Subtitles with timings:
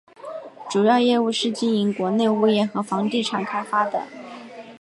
[0.67, 4.07] 主要业务是经营国内物业和房地产开发的。